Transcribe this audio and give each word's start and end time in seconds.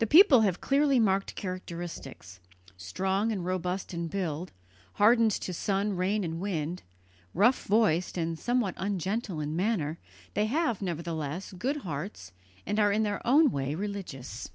The 0.00 0.06
people 0.08 0.40
have 0.40 0.60
clearly 0.60 0.98
marked 0.98 1.36
characteristics; 1.36 2.40
strong 2.76 3.30
and 3.30 3.44
robust 3.46 3.94
in 3.94 4.08
build, 4.08 4.50
hardened 4.94 5.30
to 5.30 5.52
sun, 5.54 5.92
rain, 5.94 6.24
and 6.24 6.40
wind, 6.40 6.82
rough 7.34 7.66
voiced 7.66 8.18
and 8.18 8.36
somewhat 8.36 8.74
ungentle 8.78 9.38
in 9.38 9.54
manner, 9.54 10.00
they 10.34 10.46
have, 10.46 10.82
nevertheless, 10.82 11.52
good 11.52 11.82
hearts 11.86 12.32
and 12.66 12.80
are 12.80 12.90
in 12.90 13.04
their 13.04 13.24
own 13.24 13.52
way 13.52 13.76
religious. 13.76 14.50